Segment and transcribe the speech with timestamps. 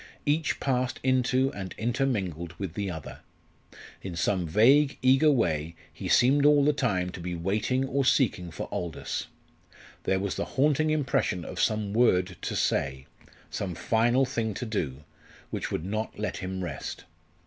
[0.25, 3.19] Each passed into and intermingled with the other.
[4.01, 8.49] In some vague, eager way he seemed all the time to be waiting or seeking
[8.49, 9.27] for Aldous.
[10.05, 13.05] There was the haunting impression of some word to say
[13.51, 15.03] some final thing to do
[15.51, 17.03] which would not let him rest.